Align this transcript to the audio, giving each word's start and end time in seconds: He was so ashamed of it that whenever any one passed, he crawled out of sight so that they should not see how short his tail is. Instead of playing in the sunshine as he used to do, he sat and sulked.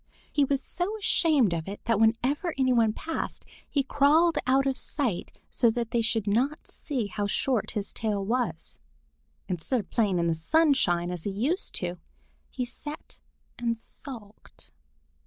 He 0.33 0.43
was 0.43 0.63
so 0.63 0.97
ashamed 0.97 1.53
of 1.53 1.67
it 1.67 1.79
that 1.85 1.99
whenever 1.99 2.55
any 2.57 2.73
one 2.73 2.91
passed, 2.91 3.45
he 3.69 3.83
crawled 3.83 4.39
out 4.47 4.65
of 4.65 4.75
sight 4.75 5.37
so 5.51 5.69
that 5.69 5.91
they 5.91 6.01
should 6.01 6.25
not 6.25 6.65
see 6.65 7.05
how 7.05 7.27
short 7.27 7.73
his 7.77 7.93
tail 7.93 8.27
is. 8.49 8.79
Instead 9.47 9.79
of 9.79 9.91
playing 9.91 10.17
in 10.17 10.25
the 10.25 10.33
sunshine 10.33 11.11
as 11.11 11.25
he 11.25 11.29
used 11.29 11.75
to 11.75 11.89
do, 11.93 11.99
he 12.49 12.65
sat 12.65 13.19
and 13.59 13.77
sulked. 13.77 14.71